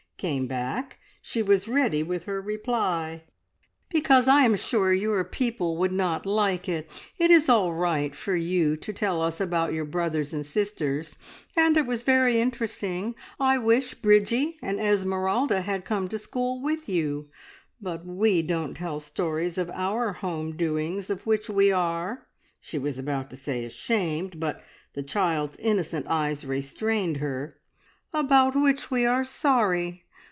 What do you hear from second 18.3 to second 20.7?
don't tell stories of our home